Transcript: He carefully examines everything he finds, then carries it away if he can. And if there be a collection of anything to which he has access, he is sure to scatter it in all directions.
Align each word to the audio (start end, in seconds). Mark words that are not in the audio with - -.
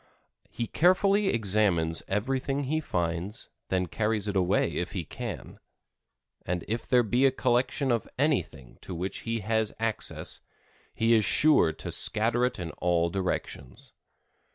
He 0.49 0.65
carefully 0.65 1.27
examines 1.27 2.01
everything 2.07 2.63
he 2.63 2.79
finds, 2.79 3.49
then 3.69 3.85
carries 3.85 4.27
it 4.27 4.35
away 4.35 4.71
if 4.77 4.93
he 4.93 5.05
can. 5.05 5.59
And 6.43 6.65
if 6.67 6.87
there 6.87 7.03
be 7.03 7.27
a 7.27 7.31
collection 7.31 7.91
of 7.91 8.07
anything 8.17 8.79
to 8.81 8.95
which 8.95 9.19
he 9.29 9.41
has 9.41 9.75
access, 9.79 10.41
he 10.95 11.13
is 11.13 11.23
sure 11.23 11.71
to 11.73 11.91
scatter 11.91 12.45
it 12.45 12.57
in 12.57 12.71
all 12.79 13.11
directions. 13.11 13.93